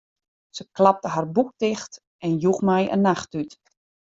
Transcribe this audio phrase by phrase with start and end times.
[0.59, 1.93] Se klapte har boek ticht
[2.25, 3.51] en joech my in nachttút.